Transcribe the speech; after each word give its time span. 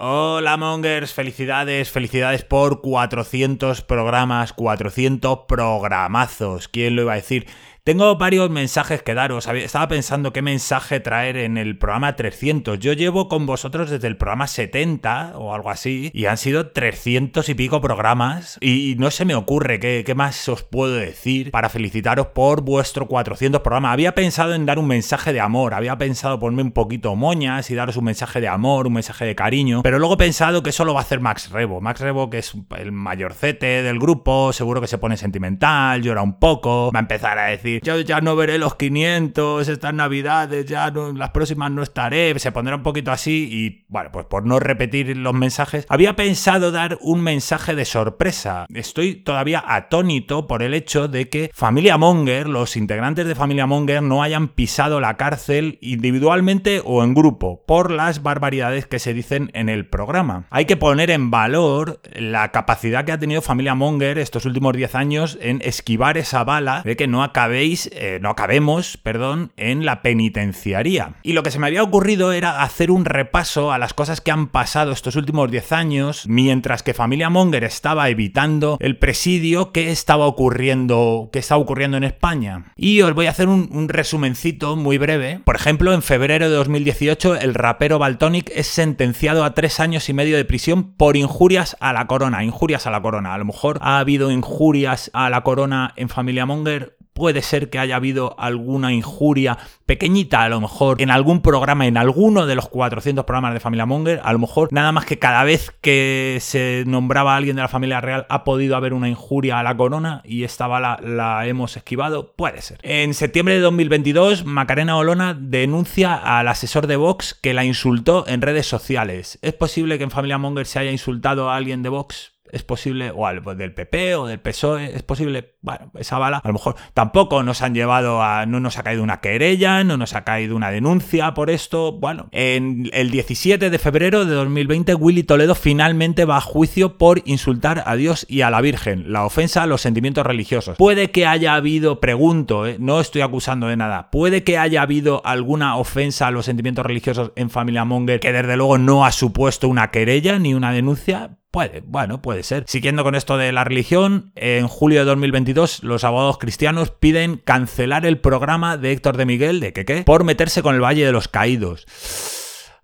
Hola 0.00 0.56
Mongers, 0.56 1.12
felicidades, 1.12 1.90
felicidades 1.90 2.44
por 2.44 2.82
400 2.82 3.82
programas, 3.82 4.52
400 4.52 5.40
programazos, 5.48 6.68
¿quién 6.68 6.94
lo 6.94 7.02
iba 7.02 7.14
a 7.14 7.16
decir? 7.16 7.48
Tengo 7.88 8.16
varios 8.16 8.50
mensajes 8.50 9.02
que 9.02 9.14
daros. 9.14 9.46
Estaba 9.46 9.88
pensando 9.88 10.30
qué 10.30 10.42
mensaje 10.42 11.00
traer 11.00 11.38
en 11.38 11.56
el 11.56 11.78
programa 11.78 12.16
300. 12.16 12.78
Yo 12.80 12.92
llevo 12.92 13.28
con 13.28 13.46
vosotros 13.46 13.88
desde 13.88 14.08
el 14.08 14.18
programa 14.18 14.46
70 14.46 15.38
o 15.38 15.54
algo 15.54 15.70
así 15.70 16.10
y 16.12 16.26
han 16.26 16.36
sido 16.36 16.68
300 16.68 17.48
y 17.48 17.54
pico 17.54 17.80
programas 17.80 18.58
y 18.60 18.96
no 18.98 19.10
se 19.10 19.24
me 19.24 19.34
ocurre 19.34 19.80
qué, 19.80 20.14
más 20.14 20.50
os 20.50 20.64
puedo 20.64 20.96
decir 20.96 21.50
para 21.50 21.70
felicitaros 21.70 22.26
por 22.26 22.60
vuestro 22.60 23.08
400 23.08 23.62
programa. 23.62 23.92
Había 23.92 24.14
pensado 24.14 24.52
en 24.52 24.66
dar 24.66 24.78
un 24.78 24.86
mensaje 24.86 25.32
de 25.32 25.40
amor, 25.40 25.72
había 25.72 25.96
pensado 25.96 26.38
ponerme 26.38 26.64
un 26.64 26.72
poquito 26.72 27.16
moñas 27.16 27.70
y 27.70 27.74
daros 27.74 27.96
un 27.96 28.04
mensaje 28.04 28.42
de 28.42 28.48
amor, 28.48 28.86
un 28.86 28.92
mensaje 28.92 29.24
de 29.24 29.34
cariño, 29.34 29.82
pero 29.82 29.98
luego 29.98 30.12
he 30.12 30.18
pensado 30.18 30.62
que 30.62 30.68
eso 30.68 30.84
lo 30.84 30.92
va 30.92 31.00
a 31.00 31.04
hacer 31.04 31.20
Max 31.20 31.50
Rebo. 31.50 31.80
Max 31.80 32.02
Rebo, 32.02 32.28
que 32.28 32.36
es 32.36 32.52
el 32.76 32.92
mayorcete 32.92 33.82
del 33.82 33.98
grupo, 33.98 34.52
seguro 34.52 34.82
que 34.82 34.88
se 34.88 34.98
pone 34.98 35.16
sentimental, 35.16 36.02
llora 36.02 36.20
un 36.20 36.38
poco, 36.38 36.92
va 36.92 36.98
a 36.98 37.00
empezar 37.00 37.38
a 37.38 37.46
decir 37.46 37.77
yo 37.82 38.00
ya 38.00 38.20
no 38.20 38.36
veré 38.36 38.58
los 38.58 38.76
500 38.76 39.68
estas 39.68 39.94
navidades, 39.94 40.66
ya 40.66 40.90
las 40.90 41.30
próximas 41.30 41.70
no 41.70 41.82
estaré, 41.82 42.38
se 42.38 42.52
pondrá 42.52 42.76
un 42.76 42.82
poquito 42.82 43.10
así 43.10 43.48
y 43.50 43.84
bueno, 43.88 44.10
pues 44.12 44.26
por 44.26 44.46
no 44.46 44.60
repetir 44.60 45.16
los 45.16 45.34
mensajes, 45.34 45.86
había 45.88 46.16
pensado 46.16 46.70
dar 46.70 46.98
un 47.00 47.22
mensaje 47.22 47.74
de 47.74 47.84
sorpresa. 47.84 48.66
Estoy 48.72 49.16
todavía 49.16 49.62
atónito 49.66 50.46
por 50.46 50.62
el 50.62 50.74
hecho 50.74 51.08
de 51.08 51.28
que 51.28 51.50
Familia 51.54 51.98
Monger, 51.98 52.48
los 52.48 52.76
integrantes 52.76 53.26
de 53.26 53.34
Familia 53.34 53.66
Monger 53.66 54.02
no 54.02 54.22
hayan 54.22 54.48
pisado 54.48 55.00
la 55.00 55.16
cárcel 55.16 55.78
individualmente 55.80 56.82
o 56.84 57.04
en 57.04 57.14
grupo 57.14 57.64
por 57.66 57.90
las 57.90 58.22
barbaridades 58.22 58.86
que 58.86 58.98
se 58.98 59.14
dicen 59.14 59.50
en 59.54 59.68
el 59.68 59.86
programa. 59.86 60.46
Hay 60.50 60.64
que 60.64 60.76
poner 60.76 61.10
en 61.10 61.30
valor 61.30 62.00
la 62.14 62.50
capacidad 62.52 63.04
que 63.04 63.12
ha 63.12 63.18
tenido 63.18 63.42
Familia 63.42 63.74
Monger 63.74 64.18
estos 64.18 64.44
últimos 64.44 64.74
10 64.74 64.94
años 64.94 65.38
en 65.40 65.60
esquivar 65.64 66.18
esa 66.18 66.44
bala 66.44 66.82
de 66.84 66.96
que 66.96 67.06
no 67.06 67.22
acabéis 67.22 67.67
eh, 67.92 68.18
no 68.22 68.30
acabemos, 68.30 68.96
perdón, 68.96 69.52
en 69.56 69.84
la 69.84 70.02
penitenciaría. 70.02 71.14
Y 71.22 71.32
lo 71.32 71.42
que 71.42 71.50
se 71.50 71.58
me 71.58 71.66
había 71.66 71.82
ocurrido 71.82 72.32
era 72.32 72.62
hacer 72.62 72.90
un 72.90 73.04
repaso 73.04 73.72
a 73.72 73.78
las 73.78 73.94
cosas 73.94 74.20
que 74.20 74.30
han 74.30 74.48
pasado 74.48 74.92
estos 74.92 75.16
últimos 75.16 75.50
10 75.50 75.72
años, 75.72 76.24
mientras 76.26 76.82
que 76.82 76.94
Familia 76.94 77.30
Monger 77.30 77.64
estaba 77.64 78.08
evitando 78.08 78.78
el 78.80 78.98
presidio, 78.98 79.72
¿qué 79.72 79.90
estaba 79.90 80.26
ocurriendo, 80.26 81.28
qué 81.32 81.40
estaba 81.40 81.60
ocurriendo 81.60 81.96
en 81.96 82.04
España? 82.04 82.72
Y 82.76 83.02
os 83.02 83.12
voy 83.14 83.26
a 83.26 83.30
hacer 83.30 83.48
un, 83.48 83.68
un 83.72 83.88
resumencito 83.88 84.76
muy 84.76 84.98
breve. 84.98 85.40
Por 85.44 85.56
ejemplo, 85.56 85.92
en 85.92 86.02
febrero 86.02 86.48
de 86.48 86.56
2018, 86.56 87.36
el 87.36 87.54
rapero 87.54 87.98
Baltonic 87.98 88.50
es 88.54 88.66
sentenciado 88.66 89.44
a 89.44 89.54
tres 89.54 89.80
años 89.80 90.08
y 90.08 90.14
medio 90.14 90.36
de 90.36 90.44
prisión 90.44 90.94
por 90.94 91.16
injurias 91.16 91.76
a 91.80 91.92
la 91.92 92.06
corona. 92.06 92.44
Injurias 92.44 92.86
a 92.86 92.90
la 92.90 93.02
corona. 93.02 93.34
A 93.34 93.38
lo 93.38 93.44
mejor 93.44 93.78
ha 93.82 93.98
habido 93.98 94.30
injurias 94.30 95.10
a 95.12 95.30
la 95.30 95.42
corona 95.42 95.92
en 95.96 96.08
Familia 96.08 96.46
Monger 96.46 96.97
puede 97.18 97.42
ser 97.42 97.68
que 97.68 97.80
haya 97.80 97.96
habido 97.96 98.38
alguna 98.38 98.92
injuria 98.92 99.58
pequeñita, 99.86 100.44
a 100.44 100.48
lo 100.48 100.60
mejor, 100.60 101.02
en 101.02 101.10
algún 101.10 101.42
programa, 101.42 101.86
en 101.86 101.96
alguno 101.96 102.46
de 102.46 102.54
los 102.54 102.68
400 102.68 103.24
programas 103.24 103.54
de 103.54 103.60
Familia 103.60 103.86
Monger, 103.86 104.20
a 104.22 104.32
lo 104.32 104.38
mejor 104.38 104.68
nada 104.70 104.92
más 104.92 105.04
que 105.04 105.18
cada 105.18 105.42
vez 105.42 105.72
que 105.80 106.38
se 106.40 106.84
nombraba 106.86 107.34
a 107.34 107.36
alguien 107.36 107.56
de 107.56 107.62
la 107.62 107.68
familia 107.68 108.00
real 108.00 108.26
ha 108.28 108.44
podido 108.44 108.76
haber 108.76 108.92
una 108.92 109.08
injuria 109.08 109.58
a 109.58 109.62
la 109.64 109.76
corona 109.76 110.22
y 110.24 110.44
esta 110.44 110.68
bala 110.68 111.00
la 111.02 111.44
hemos 111.46 111.76
esquivado, 111.76 112.34
puede 112.36 112.62
ser. 112.62 112.78
En 112.82 113.14
septiembre 113.14 113.54
de 113.54 113.60
2022, 113.60 114.44
Macarena 114.44 114.96
Olona 114.96 115.34
denuncia 115.34 116.14
al 116.14 116.46
asesor 116.46 116.86
de 116.86 116.96
Vox 116.96 117.34
que 117.34 117.52
la 117.52 117.64
insultó 117.64 118.26
en 118.28 118.42
redes 118.42 118.66
sociales. 118.66 119.40
¿Es 119.42 119.54
posible 119.54 119.98
que 119.98 120.04
en 120.04 120.12
Familia 120.12 120.38
Monger 120.38 120.66
se 120.66 120.78
haya 120.78 120.92
insultado 120.92 121.50
a 121.50 121.56
alguien 121.56 121.82
de 121.82 121.88
Vox? 121.88 122.37
Es 122.52 122.62
posible, 122.62 123.10
o 123.10 123.26
al, 123.26 123.42
del 123.56 123.74
PP 123.74 124.14
o 124.16 124.26
del 124.26 124.40
PSOE, 124.40 124.96
es 124.96 125.02
posible, 125.02 125.56
bueno, 125.60 125.90
esa 125.98 126.18
bala, 126.18 126.38
a 126.38 126.48
lo 126.48 126.54
mejor 126.54 126.76
tampoco 126.94 127.42
nos 127.42 127.62
han 127.62 127.74
llevado 127.74 128.22
a, 128.22 128.46
no 128.46 128.60
nos 128.60 128.78
ha 128.78 128.82
caído 128.82 129.02
una 129.02 129.20
querella, 129.20 129.84
no 129.84 129.96
nos 129.96 130.14
ha 130.14 130.24
caído 130.24 130.56
una 130.56 130.70
denuncia 130.70 131.34
por 131.34 131.50
esto, 131.50 131.92
bueno, 131.92 132.28
en 132.32 132.88
el 132.92 133.10
17 133.10 133.70
de 133.70 133.78
febrero 133.78 134.24
de 134.24 134.34
2020 134.34 134.94
Willy 134.94 135.22
Toledo 135.22 135.54
finalmente 135.54 136.24
va 136.24 136.38
a 136.38 136.40
juicio 136.40 136.98
por 136.98 137.22
insultar 137.24 137.82
a 137.86 137.96
Dios 137.96 138.26
y 138.28 138.42
a 138.42 138.50
la 138.50 138.60
Virgen, 138.60 139.12
la 139.12 139.24
ofensa 139.24 139.62
a 139.62 139.66
los 139.66 139.80
sentimientos 139.80 140.26
religiosos. 140.26 140.76
Puede 140.76 141.10
que 141.10 141.26
haya 141.26 141.54
habido, 141.54 142.00
pregunto, 142.00 142.66
eh, 142.66 142.76
no 142.78 143.00
estoy 143.00 143.22
acusando 143.22 143.66
de 143.66 143.76
nada, 143.76 144.10
puede 144.10 144.44
que 144.44 144.58
haya 144.58 144.82
habido 144.82 145.22
alguna 145.24 145.76
ofensa 145.76 146.26
a 146.26 146.30
los 146.30 146.46
sentimientos 146.46 146.84
religiosos 146.86 147.32
en 147.36 147.50
Familia 147.50 147.84
Monger 147.84 148.20
que 148.20 148.32
desde 148.32 148.56
luego 148.56 148.78
no 148.78 149.04
ha 149.04 149.12
supuesto 149.12 149.68
una 149.68 149.90
querella 149.90 150.38
ni 150.38 150.54
una 150.54 150.72
denuncia, 150.72 151.38
Bueno, 151.86 152.22
puede 152.22 152.42
ser. 152.42 152.64
Siguiendo 152.66 153.04
con 153.04 153.14
esto 153.14 153.36
de 153.36 153.52
la 153.52 153.64
religión, 153.64 154.32
en 154.36 154.68
julio 154.68 155.00
de 155.00 155.04
2022 155.06 155.82
los 155.82 156.04
abogados 156.04 156.38
cristianos 156.38 156.90
piden 156.90 157.36
cancelar 157.36 158.06
el 158.06 158.18
programa 158.18 158.76
de 158.76 158.92
Héctor 158.92 159.16
de 159.16 159.26
Miguel, 159.26 159.60
de 159.60 159.72
qué 159.72 160.02
por 160.04 160.24
meterse 160.24 160.62
con 160.62 160.74
el 160.74 160.82
Valle 160.82 161.04
de 161.04 161.12
los 161.12 161.28
Caídos. 161.28 161.86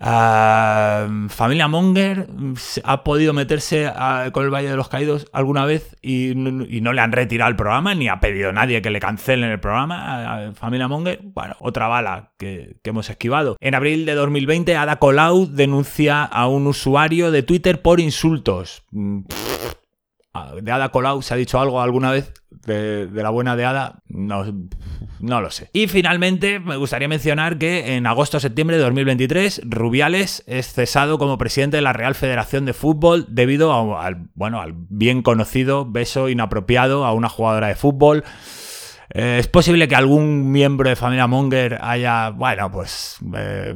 Ah, 0.00 1.08
familia 1.28 1.68
Monger 1.68 2.28
ha 2.84 3.04
podido 3.04 3.32
meterse 3.32 3.90
con 4.32 4.44
el 4.44 4.50
Valle 4.50 4.70
de 4.70 4.76
los 4.76 4.88
Caídos 4.88 5.26
alguna 5.32 5.64
vez 5.64 5.96
y, 6.02 6.32
no 6.34 6.92
le 6.92 7.00
han 7.00 7.12
retirado 7.12 7.50
el 7.50 7.56
programa, 7.56 7.94
ni 7.94 8.08
ha 8.08 8.20
pedido 8.20 8.52
nadie 8.52 8.82
que 8.82 8.90
le 8.90 9.00
cancelen 9.00 9.50
el 9.50 9.60
programa. 9.60 10.52
Familia 10.54 10.88
Monger, 10.88 11.20
bueno, 11.22 11.56
otra 11.60 11.88
bala 11.88 12.30
que, 12.38 12.76
que, 12.82 12.90
hemos 12.90 13.10
esquivado. 13.10 13.56
En 13.60 13.74
abril 13.74 14.06
de 14.06 14.14
2020, 14.14 14.76
Ada 14.76 14.96
Colau 14.96 15.46
denuncia 15.46 16.24
a 16.24 16.48
un 16.48 16.66
usuario 16.66 17.30
de 17.30 17.42
Twitter 17.42 17.82
por 17.82 18.00
insultos. 18.00 18.84
Mm, 18.90 19.22
de 20.60 20.72
Ada 20.72 20.90
Colau 20.90 21.22
se 21.22 21.34
ha 21.34 21.36
dicho 21.36 21.60
algo 21.60 21.80
alguna 21.80 22.10
vez 22.10 22.32
de, 22.66 23.08
la 23.12 23.30
buena 23.30 23.56
de 23.56 23.64
Ada, 23.64 24.02
no, 24.08 24.44
no 25.20 25.40
lo 25.40 25.50
sé. 25.50 25.70
Y 25.72 25.88
finalmente 25.88 26.60
me 26.60 26.76
gustaría 26.76 27.08
mencionar 27.08 27.58
que 27.58 27.96
en 27.96 28.06
agosto-septiembre 28.06 28.76
de 28.76 28.82
2023 28.84 29.62
Rubiales 29.64 30.44
es 30.46 30.72
cesado 30.72 31.18
como 31.18 31.38
presidente 31.38 31.78
de 31.78 31.82
la 31.82 31.92
Real 31.92 32.14
Federación 32.14 32.64
de 32.64 32.72
Fútbol 32.72 33.26
debido 33.28 33.98
al, 33.98 34.28
bueno, 34.34 34.60
al 34.60 34.74
bien 34.74 35.22
conocido 35.22 35.84
beso 35.84 36.28
inapropiado 36.28 37.04
a 37.04 37.12
una 37.12 37.28
jugadora 37.28 37.68
de 37.68 37.74
fútbol. 37.74 38.24
Eh, 39.10 39.38
es 39.38 39.48
posible 39.48 39.88
que 39.88 39.96
algún 39.96 40.52
miembro 40.52 40.90
de 40.90 40.96
familia 40.96 41.26
Monger 41.26 41.78
haya, 41.80 42.30
bueno, 42.30 42.70
pues 42.70 43.18
eh, 43.34 43.74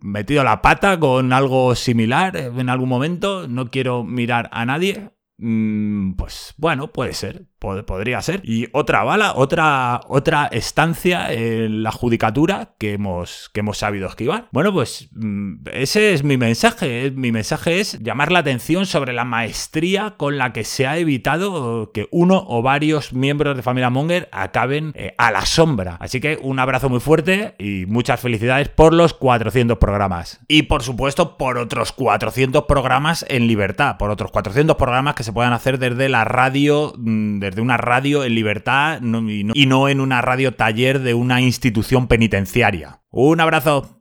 metido 0.00 0.42
la 0.44 0.62
pata 0.62 0.98
con 0.98 1.32
algo 1.32 1.74
similar 1.74 2.36
en 2.36 2.68
algún 2.70 2.88
momento. 2.88 3.46
No 3.48 3.70
quiero 3.70 4.02
mirar 4.02 4.48
a 4.52 4.64
nadie. 4.64 5.10
Mm, 5.38 6.14
pues 6.14 6.54
bueno, 6.56 6.92
puede 6.92 7.12
ser 7.12 7.46
podría 7.58 8.22
ser. 8.22 8.40
Y 8.44 8.68
otra 8.72 9.02
bala, 9.04 9.32
otra, 9.34 10.00
otra 10.08 10.46
estancia 10.46 11.32
en 11.32 11.82
la 11.82 11.92
judicatura 11.92 12.74
que 12.78 12.92
hemos, 12.94 13.50
que 13.52 13.60
hemos 13.60 13.78
sabido 13.78 14.08
esquivar. 14.08 14.48
Bueno, 14.52 14.72
pues 14.72 15.08
mm, 15.12 15.68
ese 15.72 16.12
es 16.12 16.24
mi 16.24 16.36
mensaje. 16.36 17.10
Mi 17.14 17.32
mensaje 17.32 17.80
es 17.80 17.98
llamar 18.00 18.32
la 18.32 18.40
atención 18.40 18.86
sobre 18.86 19.12
la 19.12 19.24
maestría 19.24 20.14
con 20.16 20.38
la 20.38 20.52
que 20.52 20.64
se 20.64 20.86
ha 20.86 20.98
evitado 20.98 21.92
que 21.92 22.08
uno 22.10 22.44
o 22.46 22.62
varios 22.62 23.12
miembros 23.12 23.56
de 23.56 23.62
Familia 23.62 23.90
Monger 23.90 24.28
acaben 24.32 24.92
eh, 24.94 25.14
a 25.18 25.30
la 25.30 25.44
sombra. 25.46 25.96
Así 26.00 26.20
que 26.20 26.38
un 26.40 26.58
abrazo 26.58 26.88
muy 26.88 27.00
fuerte 27.00 27.54
y 27.58 27.86
muchas 27.86 28.20
felicidades 28.20 28.68
por 28.68 28.92
los 28.92 29.14
400 29.14 29.78
programas. 29.78 30.40
Y 30.48 30.62
por 30.64 30.82
supuesto 30.82 31.36
por 31.36 31.58
otros 31.58 31.92
400 31.92 32.64
programas 32.64 33.24
en 33.28 33.46
libertad, 33.46 33.96
por 33.98 34.10
otros 34.10 34.30
400 34.30 34.76
programas 34.76 35.14
que 35.14 35.22
se 35.22 35.32
puedan 35.32 35.52
hacer 35.52 35.78
desde 35.78 36.08
la 36.08 36.24
radio, 36.24 36.92
mm, 36.96 37.40
desde 37.46 37.56
de 37.56 37.62
una 37.62 37.76
radio 37.76 38.24
en 38.24 38.34
libertad 38.34 39.00
y 39.02 39.66
no 39.66 39.88
en 39.88 40.00
una 40.00 40.20
radio 40.20 40.54
taller 40.54 41.00
de 41.00 41.14
una 41.14 41.40
institución 41.40 42.06
penitenciaria. 42.06 43.00
Un 43.10 43.40
abrazo. 43.40 43.96